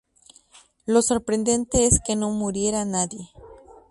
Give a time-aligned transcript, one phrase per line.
[0.87, 3.29] Lo sorprendente es que no muriera nadie.